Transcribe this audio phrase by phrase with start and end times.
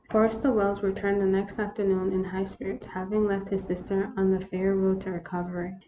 [0.09, 4.39] Forrester Wells returned the next afternoon in high spirits, having left his sister on the
[4.43, 5.75] fair road to recovery.